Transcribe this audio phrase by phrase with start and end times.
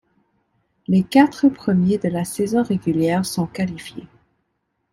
[0.87, 4.07] Les quatre premiers de la saison régulière sont qualifiés.